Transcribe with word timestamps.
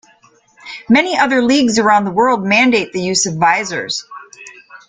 Many 0.89 1.15
other 1.15 1.43
leagues 1.43 1.77
around 1.77 2.05
the 2.05 2.11
world 2.11 2.43
mandate 2.43 2.91
the 2.91 2.99
use 3.03 3.27
of 3.27 3.35
visors. 3.37 4.03